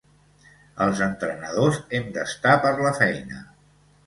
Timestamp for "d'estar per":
2.17-2.73